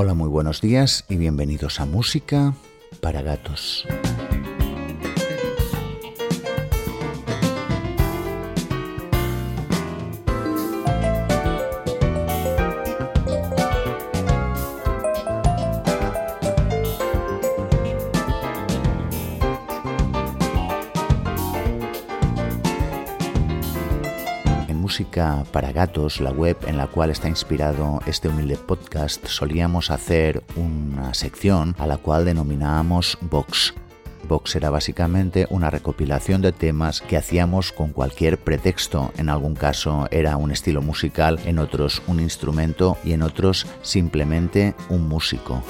[0.00, 2.54] Hola, muy buenos días y bienvenidos a Música
[3.00, 3.84] para Gatos.
[25.18, 31.12] Para Gatos, la web en la cual está inspirado este humilde podcast, solíamos hacer una
[31.12, 33.74] sección a la cual denominábamos Vox.
[34.28, 39.10] Vox era básicamente una recopilación de temas que hacíamos con cualquier pretexto.
[39.16, 44.76] En algún caso era un estilo musical, en otros un instrumento y en otros simplemente
[44.88, 45.64] un músico.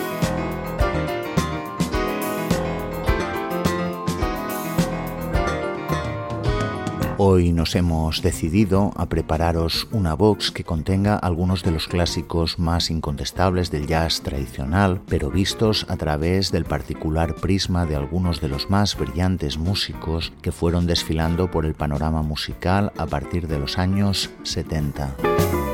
[7.31, 12.91] Hoy nos hemos decidido a prepararos una box que contenga algunos de los clásicos más
[12.91, 18.71] incontestables del jazz tradicional, pero vistos a través del particular prisma de algunos de los
[18.71, 24.31] más brillantes músicos que fueron desfilando por el panorama musical a partir de los años
[24.45, 25.68] 70.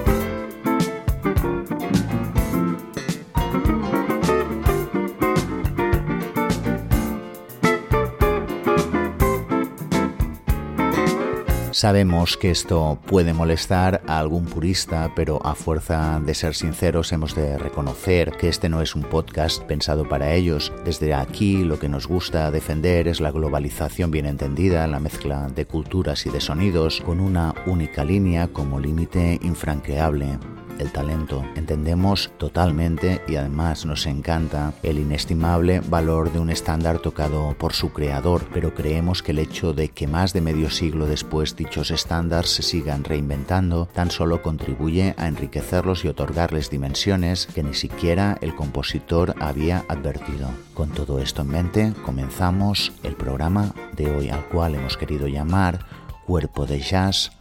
[11.84, 17.34] Sabemos que esto puede molestar a algún purista, pero a fuerza de ser sinceros hemos
[17.34, 20.72] de reconocer que este no es un podcast pensado para ellos.
[20.86, 25.66] Desde aquí lo que nos gusta defender es la globalización bien entendida, la mezcla de
[25.66, 30.39] culturas y de sonidos, con una única línea como límite infranqueable
[30.79, 31.45] el talento.
[31.55, 37.92] Entendemos totalmente y además nos encanta el inestimable valor de un estándar tocado por su
[37.92, 42.51] creador, pero creemos que el hecho de que más de medio siglo después dichos estándares
[42.51, 48.55] se sigan reinventando tan solo contribuye a enriquecerlos y otorgarles dimensiones que ni siquiera el
[48.55, 50.51] compositor había advertido.
[50.74, 55.86] Con todo esto en mente, comenzamos el programa de hoy al cual hemos querido llamar
[56.27, 57.33] Cuerpo de Jazz,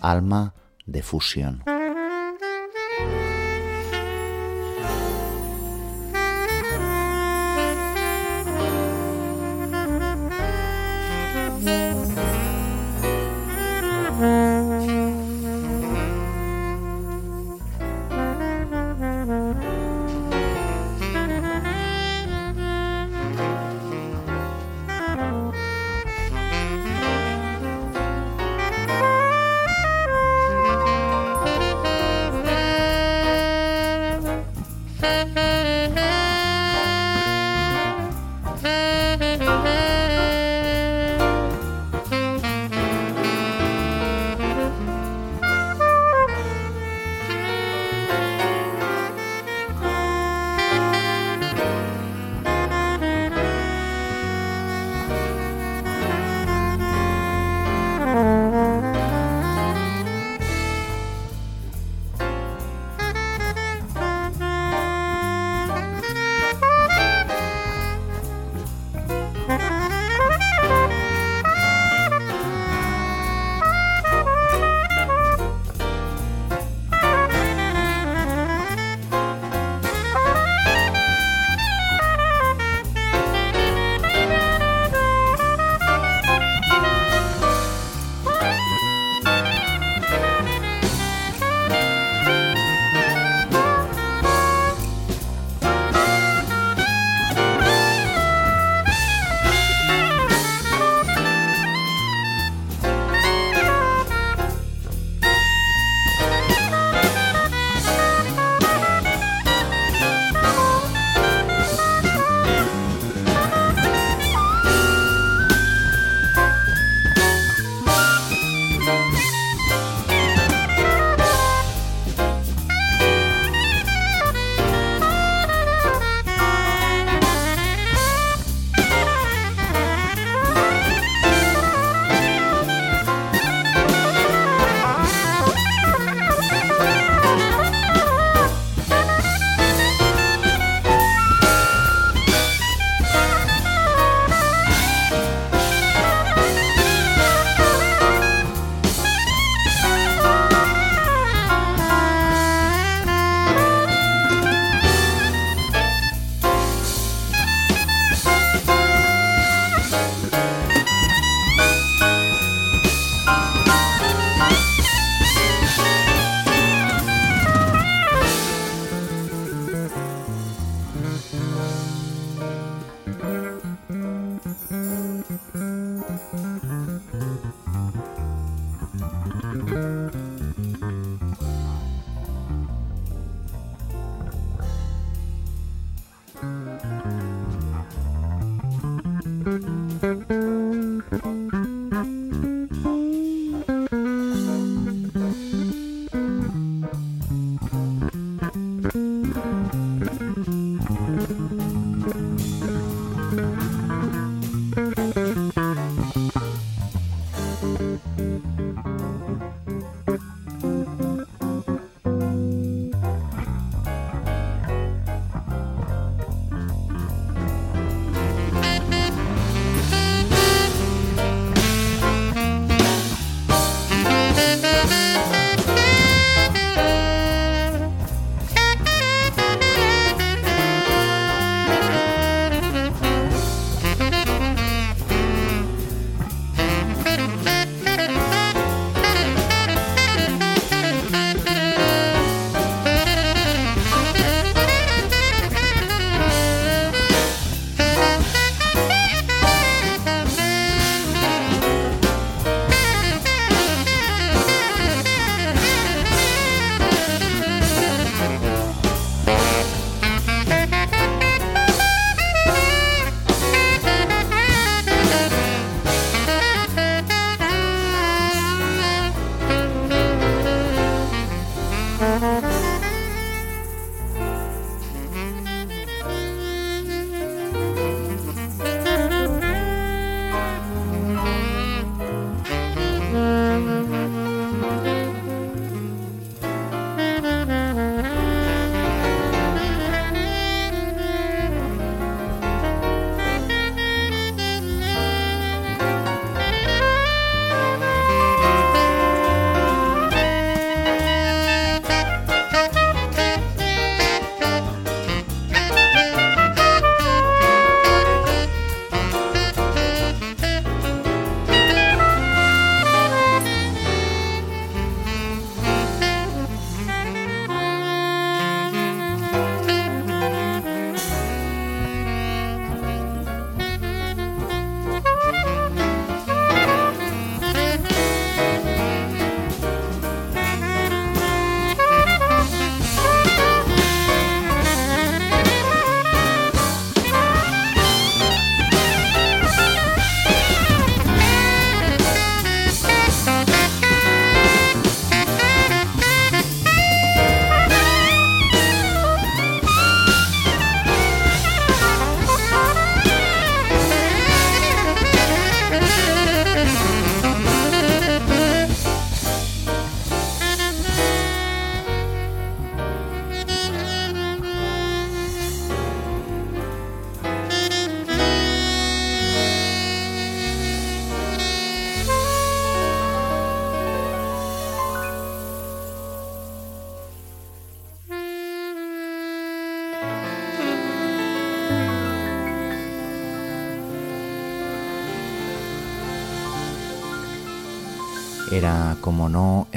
[0.00, 0.54] Alma
[0.86, 1.62] de Fusión.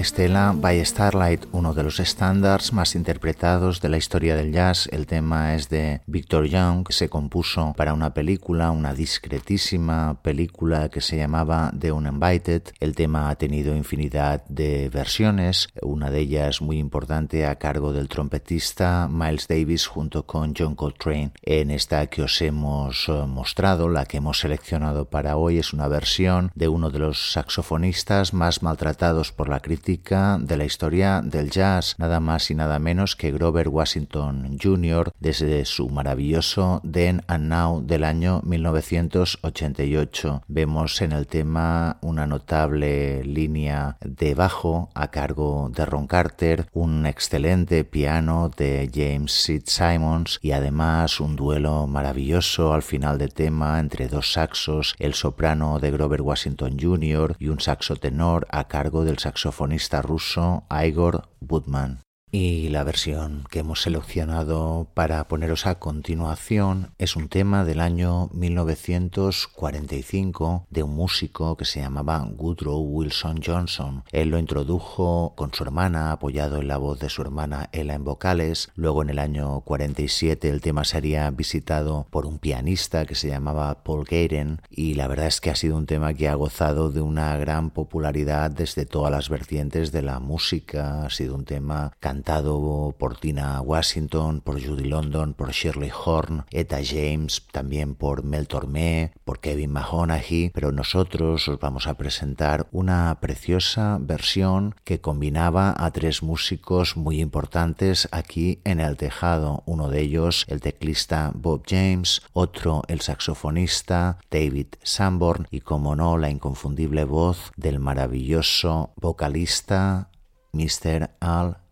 [0.06, 4.88] Estela by Starlight, uno de los estándares más interpretados de la historia del jazz.
[4.92, 10.90] El tema es de Victor Young, que se compuso para una película, una discretísima película
[10.90, 12.62] que se llamaba The Uninvited.
[12.80, 18.08] El tema ha tenido infinidad de versiones, una de ellas muy importante a cargo del
[18.08, 21.32] trompetista Miles Davis junto con John Coltrane.
[21.42, 25.88] En esta que os hemos eh, mostrado, la que hemos seleccionado para hoy, es una
[25.88, 31.50] versión de uno de los saxofonistas más maltratados por la crítica de la historia del
[31.50, 35.14] jazz, nada más y nada menos que Grover Washington Jr.
[35.22, 40.44] desde su maravilloso Then and Now del año 1988.
[40.50, 47.06] Vemos en el tema una notable línea de bajo a cargo de Ron Carter, un
[47.06, 53.80] excelente piano de James Sid Simons y además un duelo maravilloso al final de tema
[53.80, 57.38] entre dos saxos, el soprano de Grover Washington Jr.
[57.40, 62.05] y un saxo tenor a cargo del saxofonista ruso Igor Budman.
[62.38, 68.28] Y la versión que hemos seleccionado para poneros a continuación es un tema del año
[68.34, 74.04] 1945 de un músico que se llamaba Woodrow Wilson Johnson.
[74.12, 78.04] Él lo introdujo con su hermana, apoyado en la voz de su hermana Ella en
[78.04, 78.70] vocales.
[78.76, 83.82] Luego en el año 47 el tema sería visitado por un pianista que se llamaba
[83.84, 87.00] Paul Gayden y la verdad es que ha sido un tema que ha gozado de
[87.00, 91.06] una gran popularidad desde todas las vertientes de la música.
[91.06, 96.46] Ha sido un tema cantado cantado por Tina Washington, por Judy London, por Shirley Horn,
[96.50, 102.68] Etta James, también por Mel Tormé, por Kevin Mahoney, pero nosotros os vamos a presentar
[102.72, 109.90] una preciosa versión que combinaba a tres músicos muy importantes aquí en el tejado, uno
[109.90, 116.30] de ellos el teclista Bob James, otro el saxofonista David Sanborn y como no la
[116.30, 120.12] inconfundible voz del maravilloso vocalista
[120.54, 121.10] Mr.
[121.20, 121.65] Al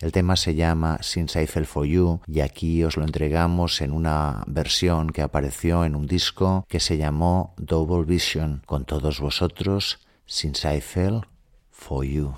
[0.00, 3.92] El tema se llama Since I Fell For You y aquí os lo entregamos en
[3.92, 8.62] una versión que apareció en un disco que se llamó Double Vision.
[8.66, 11.22] Con todos vosotros, Since I Fell
[11.70, 12.34] For You.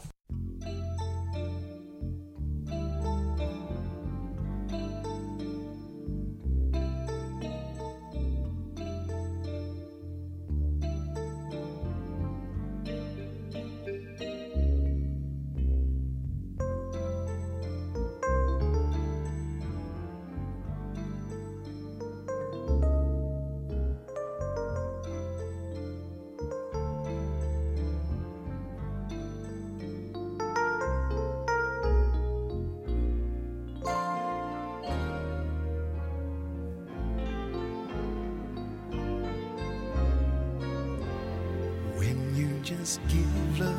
[42.89, 43.77] Just give love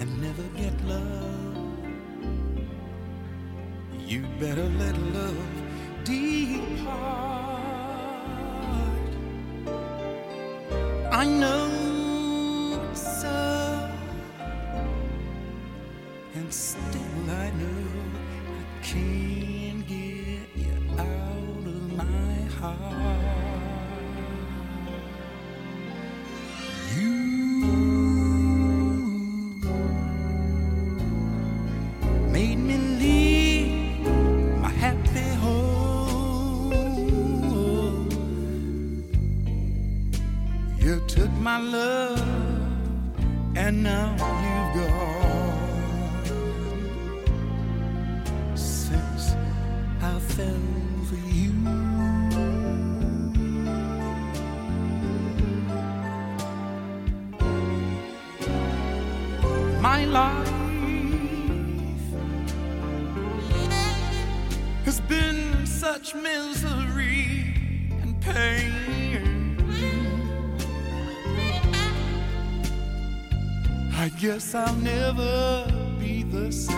[0.00, 1.56] and never get love.
[4.06, 5.48] You better let love
[6.04, 6.76] depart.
[11.10, 11.65] I know
[74.46, 75.66] guess I'll never
[75.98, 76.76] be the same.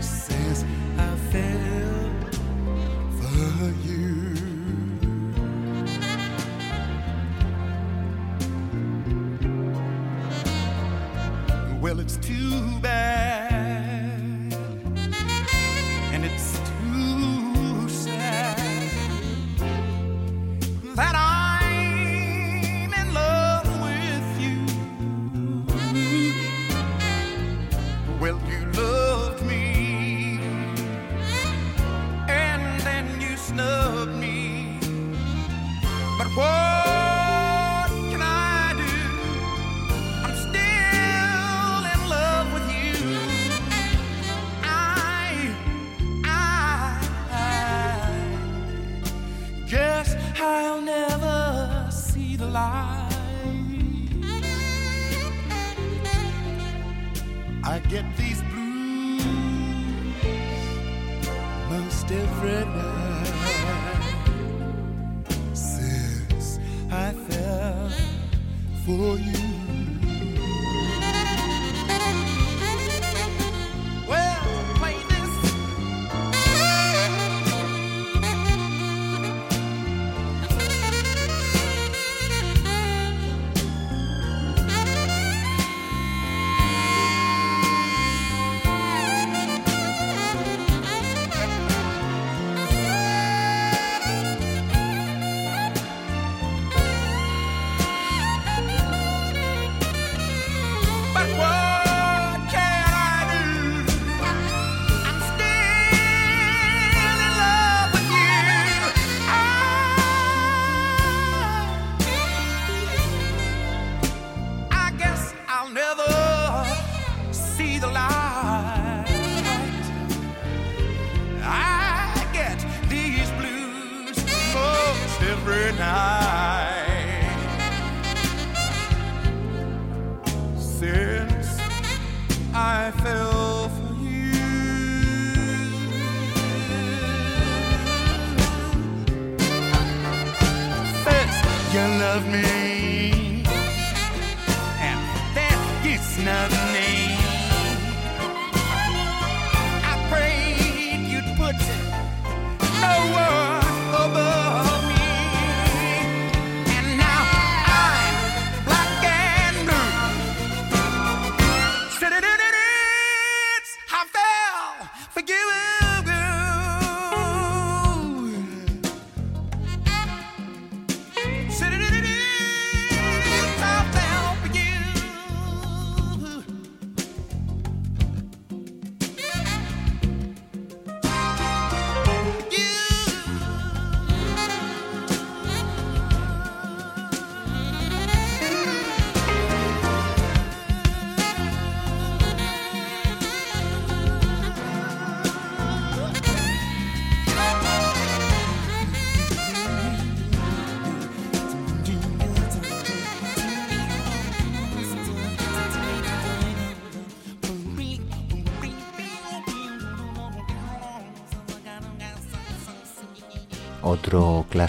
[0.00, 0.64] Since
[0.96, 2.10] I fell
[3.18, 4.36] for you.
[11.80, 13.49] Well, it's too bad,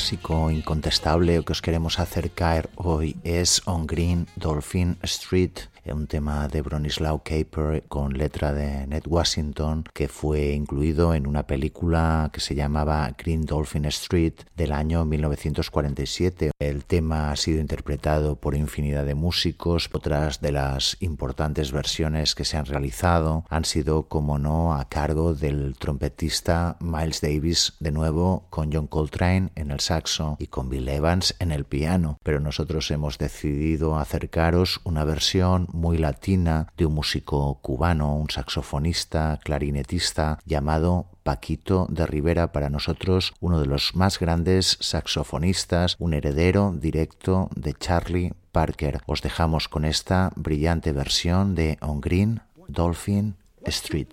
[0.01, 6.61] clásico incontestable que os queremos acercar hoy es On Green Dolphin Street, un tema de
[6.61, 12.55] Bronislaw Caper con letra de Ned Washington que fue incluido en una película que se
[12.55, 16.51] llamaba Green Dolphin Street del año 1947.
[16.59, 22.45] El tema ha sido interpretado por infinidad de músicos, otras de las importantes versiones que
[22.45, 28.45] se han realizado han sido, como no, a cargo del trompetista Miles Davis, de nuevo
[28.49, 32.19] con John Coltrane en el saxo y con Bill Evans en el piano.
[32.23, 39.39] Pero nosotros hemos decidido acercaros una versión muy latina de un músico cubano, un saxofonista,
[39.43, 46.73] clarinetista llamado Paquito de Rivera, para nosotros uno de los más grandes saxofonistas, un heredero
[46.79, 49.01] directo de Charlie Parker.
[49.07, 54.07] Os dejamos con esta brillante versión de On Green Dolphin Street.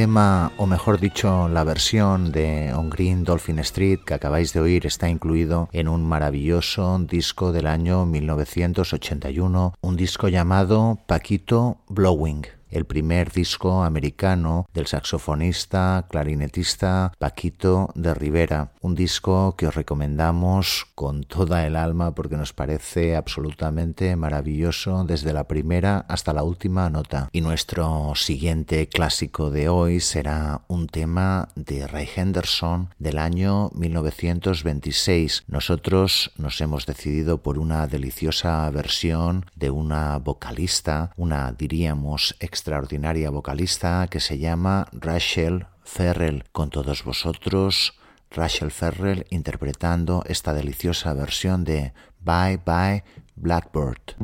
[0.00, 4.86] Tema, o mejor dicho, la versión de On Green Dolphin Street que acabáis de oír
[4.86, 12.84] está incluido en un maravilloso disco del año 1981, un disco llamado Paquito Blowing el
[12.84, 18.72] primer disco americano del saxofonista, clarinetista Paquito de Rivera.
[18.80, 25.32] Un disco que os recomendamos con toda el alma porque nos parece absolutamente maravilloso desde
[25.32, 27.28] la primera hasta la última nota.
[27.32, 35.44] Y nuestro siguiente clásico de hoy será un tema de Ray Henderson del año 1926.
[35.46, 44.06] Nosotros nos hemos decidido por una deliciosa versión de una vocalista, una diríamos extraordinaria vocalista
[44.10, 46.44] que se llama Rachel Ferrell.
[46.52, 47.98] Con todos vosotros,
[48.30, 53.02] Rachel Ferrell interpretando esta deliciosa versión de Bye Bye
[53.34, 54.14] Blackbird.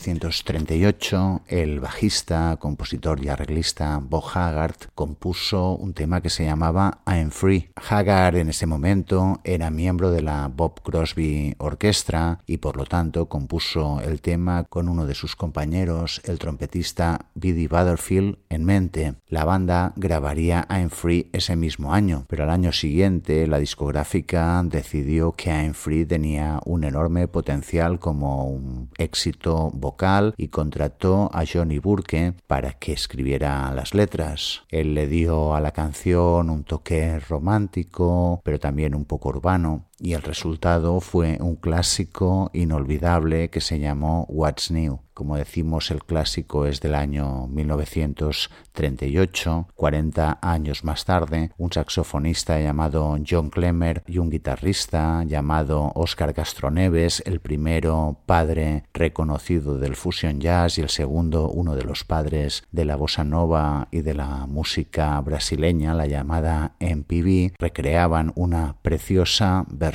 [0.00, 7.30] 1938, el bajista, compositor y arreglista Bob Haggard compuso un tema que se llamaba I'm
[7.30, 7.70] Free.
[7.76, 13.28] Haggard en ese momento era miembro de la Bob Crosby Orchestra y por lo tanto
[13.28, 19.14] compuso el tema con uno de sus compañeros, el trompetista Biddy Butterfield, en mente.
[19.26, 25.32] La banda grabaría I'm Free ese mismo año, pero al año siguiente la discográfica decidió
[25.32, 31.78] que I'm Free tenía un enorme potencial como un éxito vocal y contrató a Johnny
[31.78, 34.62] Burke para que escribiera las letras.
[34.68, 40.14] Él le dio a la canción un toque romántico, pero también un poco urbano, y
[40.14, 45.00] el resultado fue un clásico inolvidable que se llamó What's New.
[45.12, 49.68] Como decimos, el clásico es del año 1938.
[49.74, 57.22] 40 años más tarde, un saxofonista llamado John Clemmer y un guitarrista llamado Oscar Castroneves,
[57.26, 62.86] el primero padre reconocido del fusion jazz y el segundo uno de los padres de
[62.86, 69.89] la bossa nova y de la música brasileña, la llamada MPB, recreaban una preciosa versión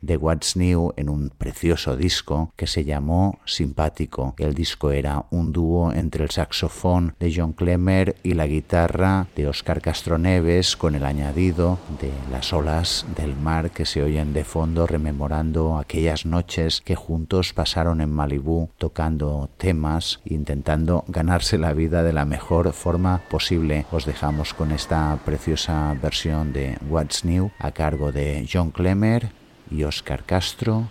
[0.00, 4.34] de What's New en un precioso disco que se llamó Simpático.
[4.38, 9.46] El disco era un dúo entre el saxofón de John Clemmer y la guitarra de
[9.46, 14.86] Oscar Castroneves con el añadido de las olas del mar que se oyen de fondo
[14.86, 22.12] rememorando aquellas noches que juntos pasaron en Malibú tocando temas intentando ganarse la vida de
[22.12, 23.84] la mejor forma posible.
[23.90, 29.25] Os dejamos con esta preciosa versión de What's New a cargo de John Clemmer
[29.70, 30.88] y Oscar Castro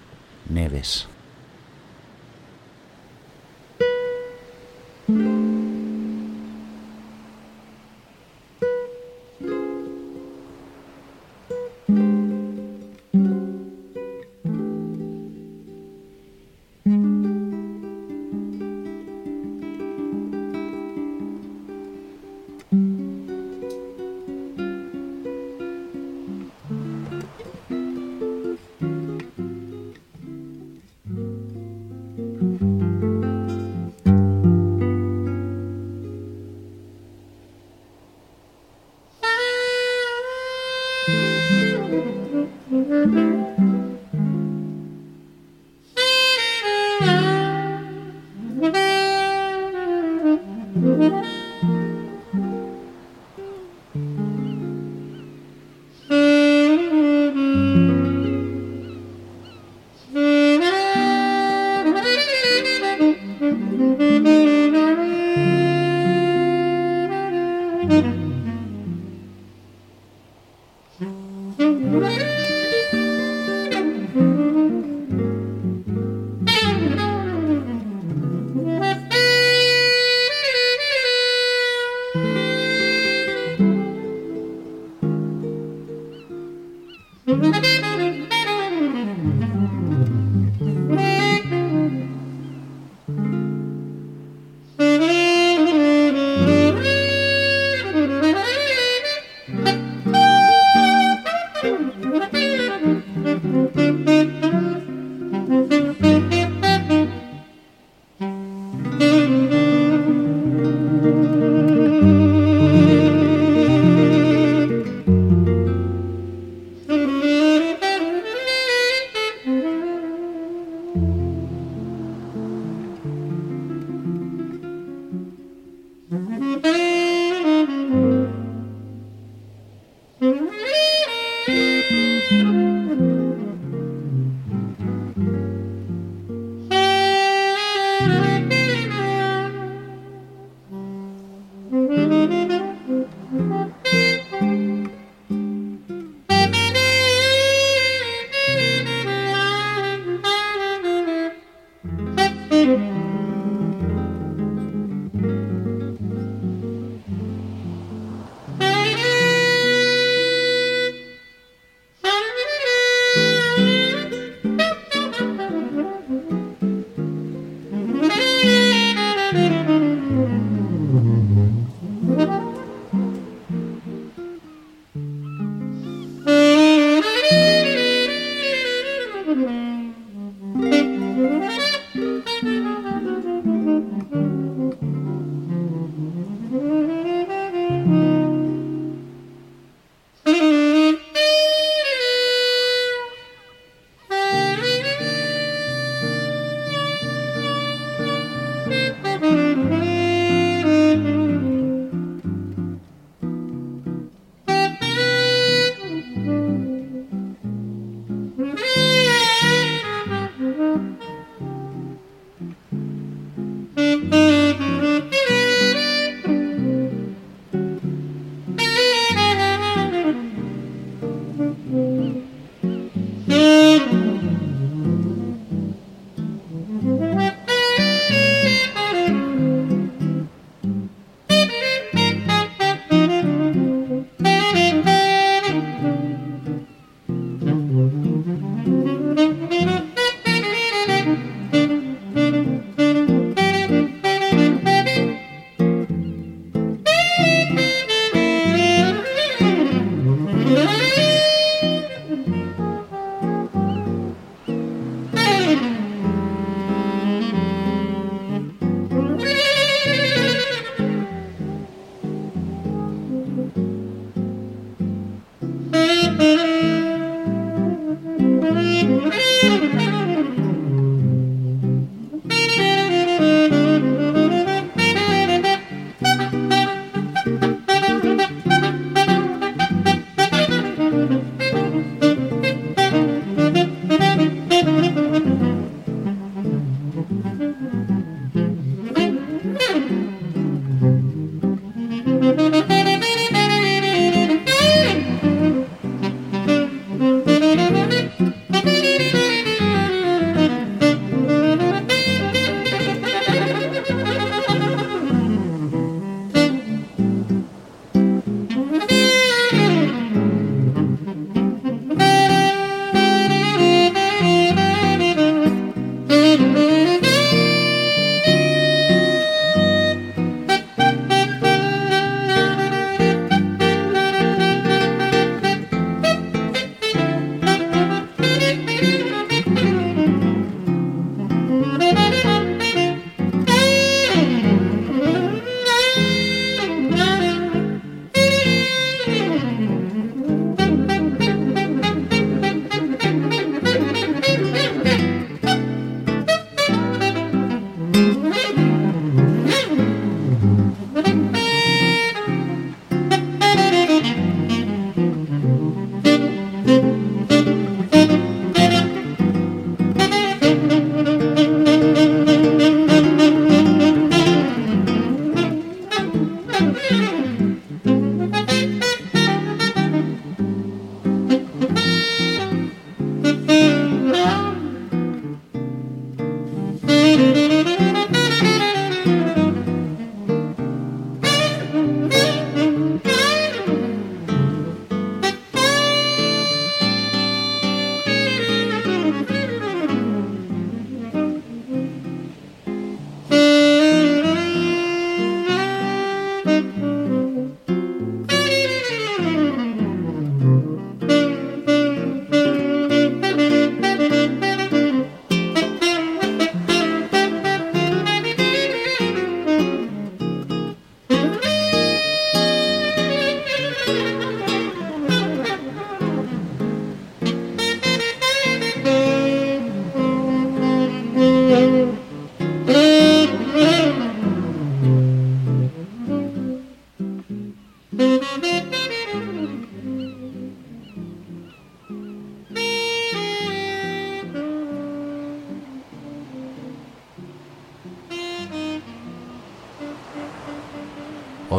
[0.49, 1.07] Neves.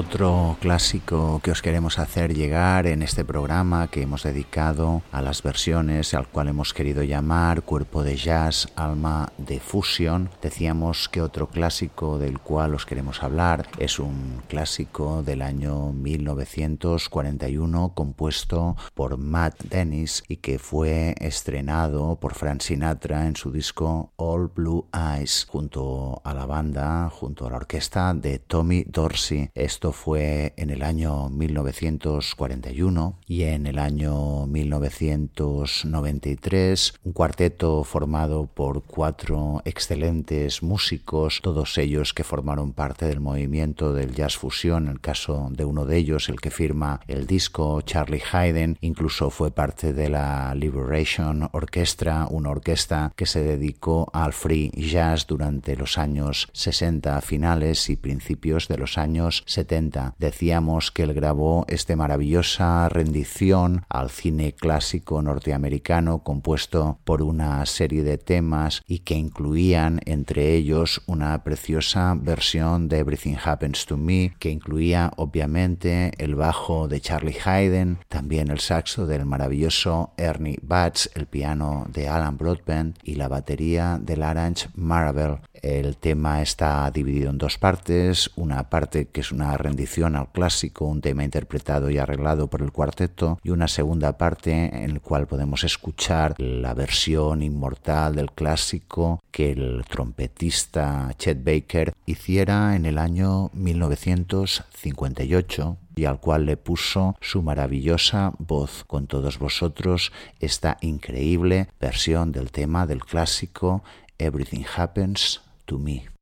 [0.09, 5.43] Otro clásico que os queremos hacer llegar en este programa que hemos dedicado a las
[5.43, 10.31] versiones al cual hemos querido llamar Cuerpo de Jazz, Alma de Fusión.
[10.41, 17.93] Decíamos que otro clásico del cual os queremos hablar es un clásico del año 1941
[17.93, 24.53] compuesto por Matt Dennis y que fue estrenado por Frank Sinatra en su disco All
[24.55, 29.51] Blue Eyes junto a la banda, junto a la orquesta de Tommy Dorsey.
[29.53, 38.85] Esto fue en el año 1941 y en el año 1993 un cuarteto formado por
[38.85, 45.49] cuatro excelentes músicos, todos ellos que formaron parte del movimiento del jazz fusión, el caso
[45.51, 50.11] de uno de ellos, el que firma el disco, Charlie Hayden, incluso fue parte de
[50.11, 57.19] la Liberation Orchestra, una orquesta que se dedicó al free jazz durante los años 60
[57.23, 60.15] finales y principios de los años 70 70.
[60.19, 68.03] Decíamos que él grabó esta maravillosa rendición al cine clásico norteamericano compuesto por una serie
[68.03, 74.35] de temas y que incluían entre ellos una preciosa versión de Everything Happens to Me
[74.39, 81.11] que incluía obviamente el bajo de Charlie Hayden, también el saxo del maravilloso Ernie Batts,
[81.15, 85.39] el piano de Alan Broadbent y la batería de Larange Marvel.
[85.63, 90.87] El tema está dividido en dos partes, una parte que es una rendición al clásico,
[90.87, 95.27] un tema interpretado y arreglado por el cuarteto, y una segunda parte en la cual
[95.27, 102.97] podemos escuchar la versión inmortal del clásico que el trompetista Chet Baker hiciera en el
[102.99, 108.85] año 1958 y al cual le puso su maravillosa voz.
[108.85, 113.85] Con todos vosotros esta increíble versión del tema del clásico
[114.19, 116.16] Everything Happens to Me.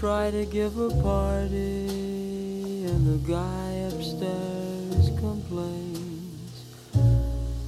[0.00, 1.86] Try to give a party
[2.86, 6.64] and the guy upstairs complains.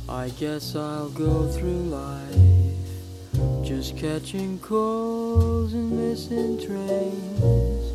[0.09, 2.33] I guess I'll go through life
[3.63, 7.93] just catching calls and missing trains.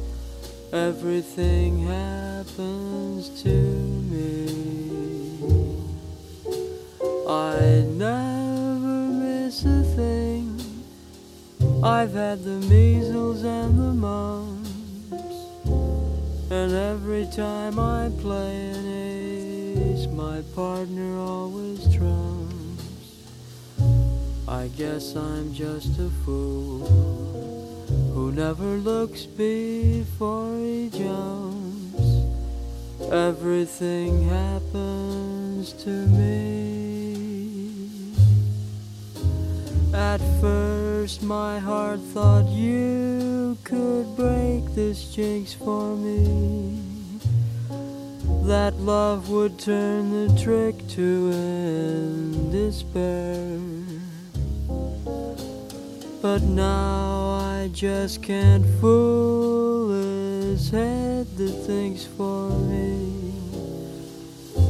[0.72, 4.66] Everything happens to me.
[11.88, 15.32] I've had the measles and the mumps,
[16.52, 23.16] and every time I play an ace, my partner always trumps.
[24.50, 26.86] I guess I'm just a fool
[28.14, 32.08] who never looks before he jumps.
[33.14, 36.76] everything happens to me.
[39.98, 46.80] At first, my heart thought you could break this jinx for me.
[48.43, 53.60] That love would turn the trick to end despair.
[56.22, 63.37] But now I just can't fool his head that thinks for me.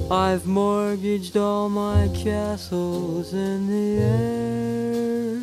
[0.09, 5.41] I've mortgaged all my castles in the air.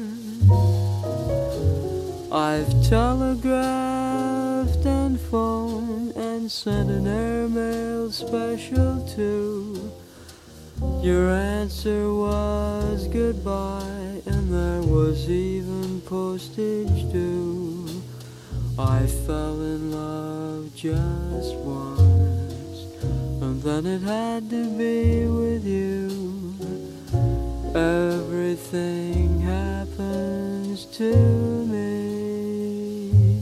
[2.32, 9.92] I've telegraphed and phoned and sent an airmail special too.
[11.02, 18.02] Your answer was goodbye, and there was even postage due.
[18.78, 22.13] I fell in love just once,
[23.64, 26.52] than it had to be with you.
[27.74, 31.10] Everything happens to
[31.72, 33.40] me.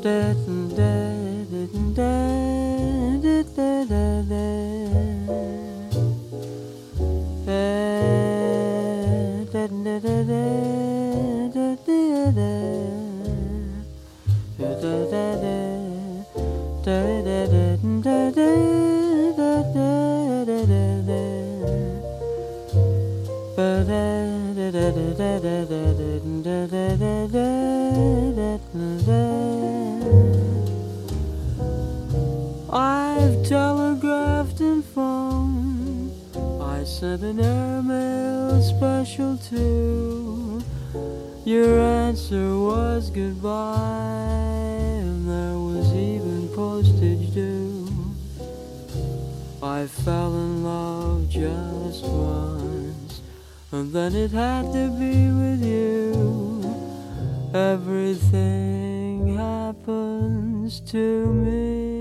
[0.00, 0.94] Da da da
[1.50, 2.22] da da da da
[3.20, 4.46] da da da da da.
[7.44, 7.62] Da
[9.52, 10.67] da da da da.
[32.70, 36.12] I've telegraphed and phoned.
[36.60, 40.62] I sent an airmail special too.
[41.44, 44.57] Your answer was goodbye,
[49.78, 53.20] I fell in love just once,
[53.70, 56.64] and then it had to be with you.
[57.54, 61.97] Everything happens to me.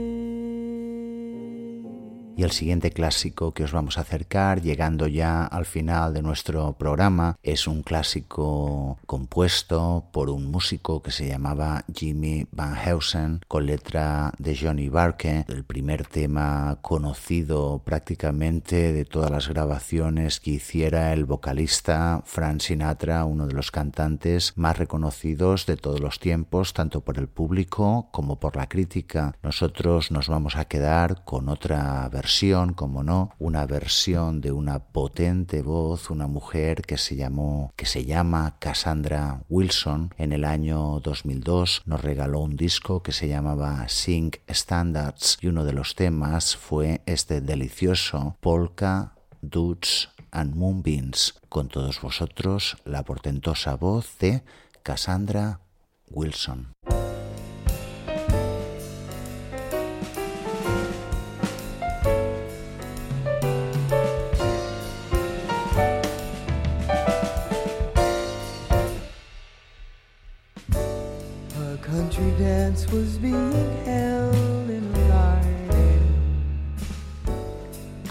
[2.38, 6.74] Y el siguiente clásico que os vamos a acercar, llegando ya al final de nuestro
[6.74, 13.66] programa, es un clásico compuesto por un músico que se llamaba Jimmy Van Heusen, con
[13.66, 21.14] letra de Johnny Barker, el primer tema conocido prácticamente de todas las grabaciones que hiciera
[21.14, 27.02] el vocalista Frank Sinatra, uno de los cantantes más reconocidos de todos los tiempos, tanto
[27.02, 29.34] por el público como por la crítica.
[29.42, 32.27] Nosotros nos vamos a quedar con otra versión
[32.76, 38.04] como no, una versión de una potente voz, una mujer que se llamó, que se
[38.04, 40.14] llama Cassandra Wilson.
[40.18, 45.64] En el año 2002 nos regaló un disco que se llamaba Sing Standards y uno
[45.64, 51.36] de los temas fue este delicioso Polka Dudes and Moonbeams.
[51.48, 54.44] Con todos vosotros la portentosa voz de
[54.84, 55.62] Cassandra
[56.10, 56.74] Wilson.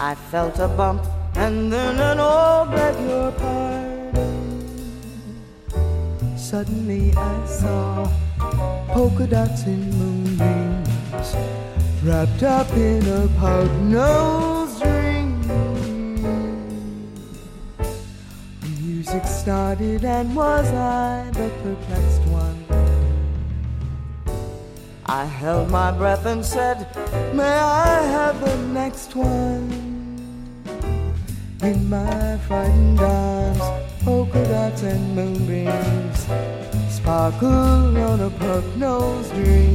[0.07, 1.03] I felt a bump
[1.35, 4.63] and then an oh, beg your pardon.
[6.37, 8.09] Suddenly I saw
[8.93, 11.35] polka dots and moonbeams
[12.05, 15.41] wrapped up in a pug nose ring.
[18.61, 22.63] The music started and was I the perplexed one?
[25.05, 26.87] I held my breath and said,
[27.33, 29.96] May I have the next one?
[31.63, 36.27] In my frightened arms, oh, polka dots and moonbeams
[36.87, 39.73] sparkle on a puck nose dream.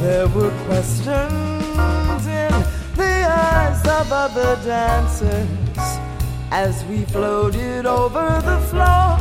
[0.00, 2.52] There were questions in
[2.94, 5.48] the eyes of other dancers
[6.52, 9.18] as we floated over the floor.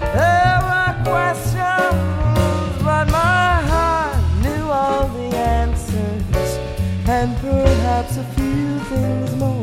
[0.00, 6.58] There were questions, but my heart knew all the answers
[7.06, 9.53] and perhaps a few things more.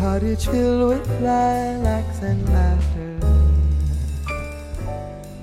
[0.00, 3.18] Cottage filled with lilacs and laughter,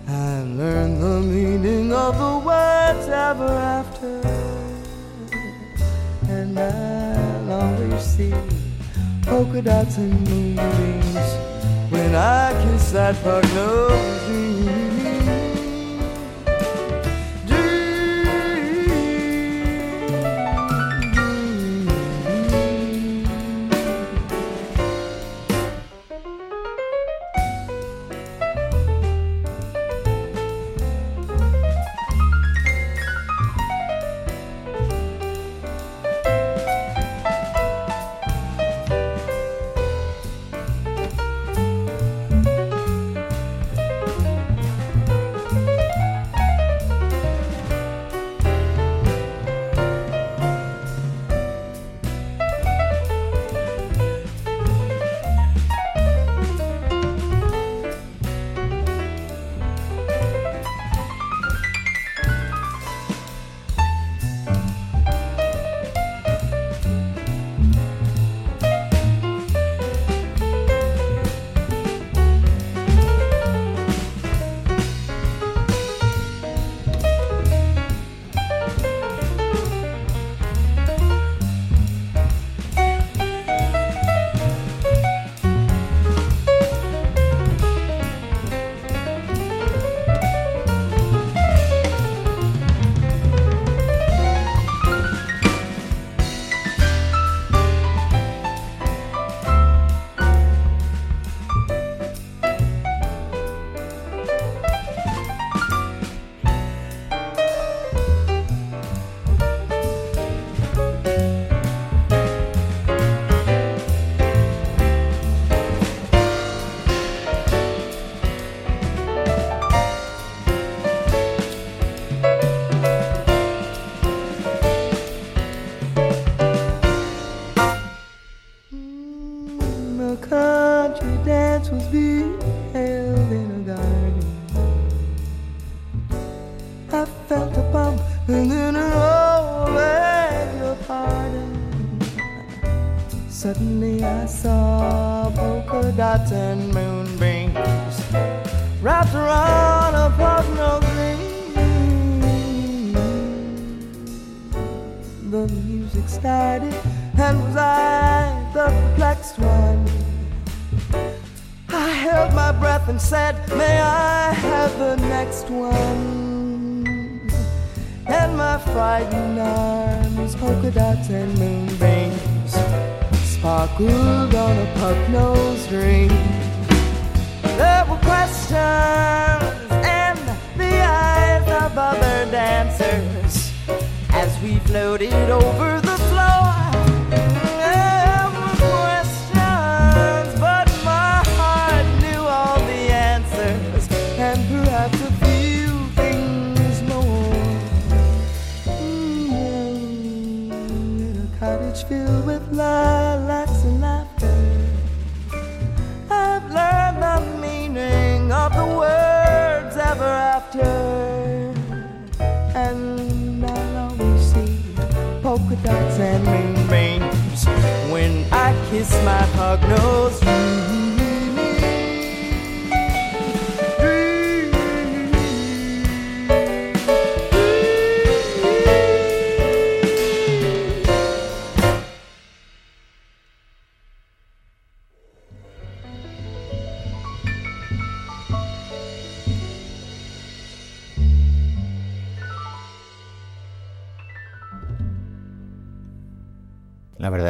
[0.08, 4.14] I learned the meaning of the words ever after,
[6.28, 8.34] and I'll always see
[9.22, 11.30] polka dots and moonbeams
[11.92, 14.97] when I kiss that pug nose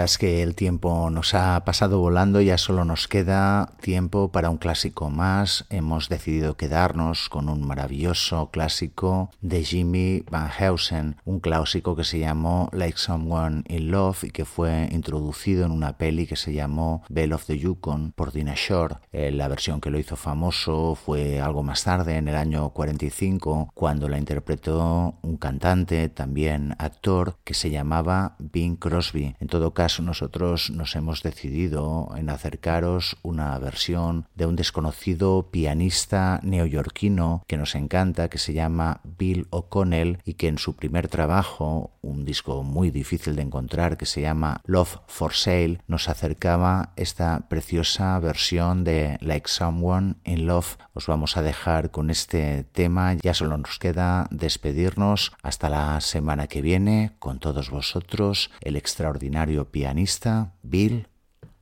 [0.07, 4.55] es que el tiempo nos ha pasado volando, ya solo nos queda tiempo para un
[4.55, 5.65] clásico más.
[5.69, 12.19] Hemos decidido quedarnos con un maravilloso clásico de Jimmy Van Heusen, un clásico que se
[12.19, 17.03] llamó Like Someone in Love y que fue introducido en una peli que se llamó
[17.09, 18.95] Bell of the Yukon por Dina Shore.
[19.11, 23.71] Eh, la versión que lo hizo famoso fue algo más tarde, en el año 45,
[23.73, 29.35] cuando la interpretó un cantante, también actor, que se llamaba Bing Crosby.
[29.41, 36.39] En todo caso, nosotros nos hemos decidido en acercaros una versión de un desconocido pianista
[36.43, 41.91] neoyorquino que nos encanta, que se llama Bill O'Connell y que en su primer trabajo,
[42.01, 47.47] un disco muy difícil de encontrar que se llama Love for Sale, nos acercaba esta
[47.49, 50.77] preciosa versión de Like Someone in Love.
[50.97, 56.47] Os vamos a dejar con este tema, ya solo nos queda despedirnos hasta la semana
[56.47, 61.07] que viene con todos vosotros, el extraordinario pianista Bill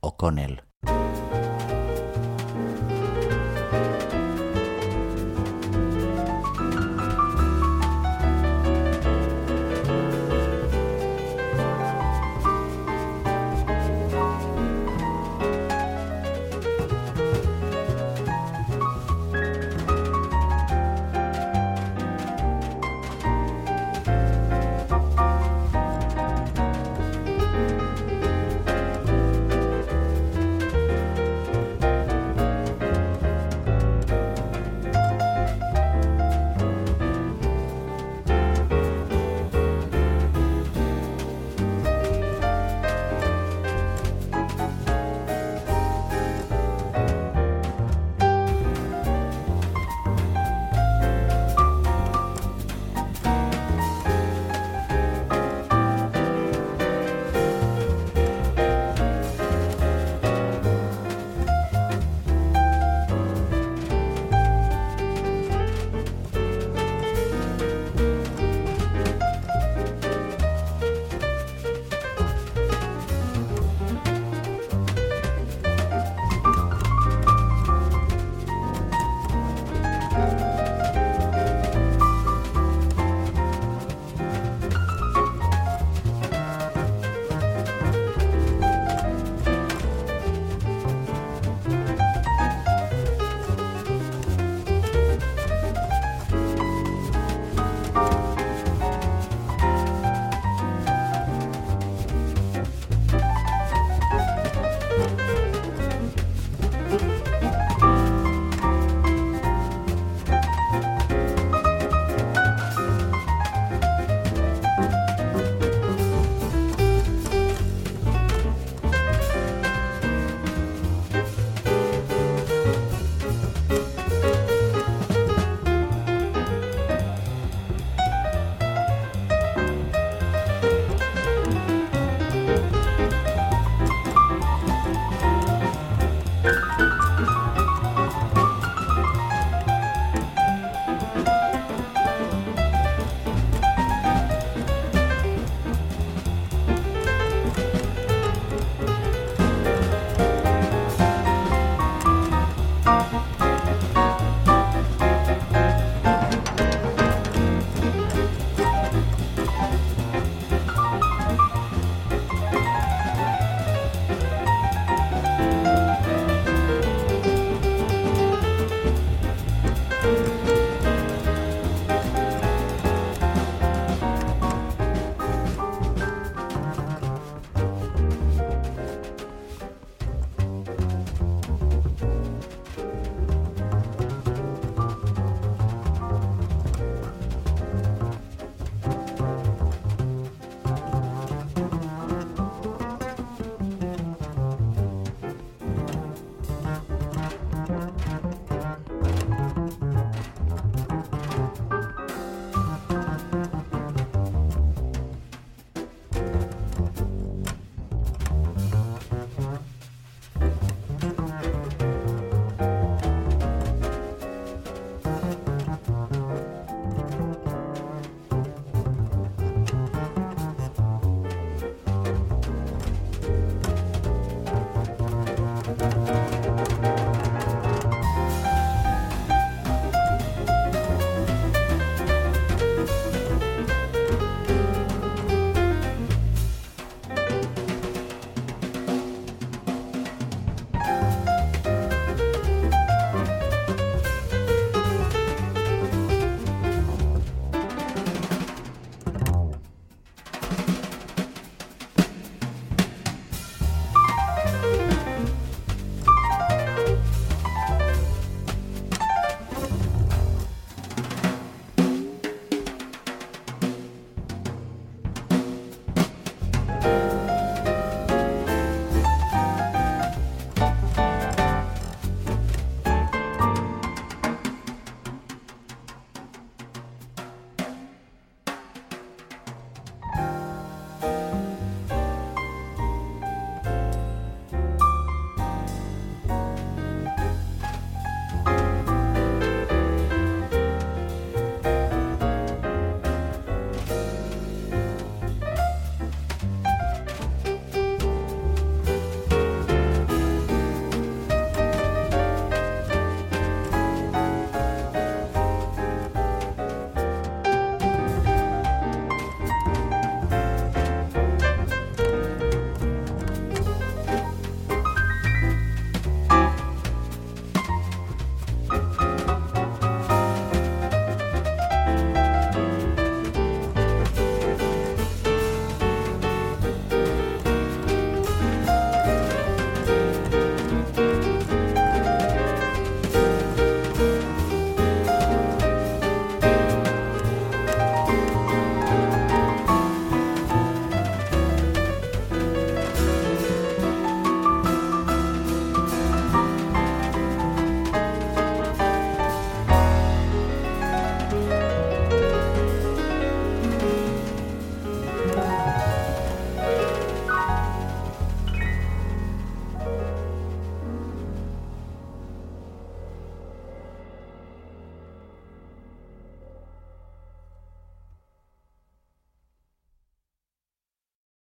[0.00, 0.65] O'Connell.